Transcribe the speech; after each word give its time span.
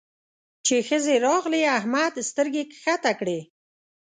چې 0.65 0.75
ښځې 0.87 1.15
راغلې؛ 1.27 1.61
احمد 1.77 2.13
سترګې 2.29 2.63
کښته 2.71 3.11
کړې. 3.19 3.39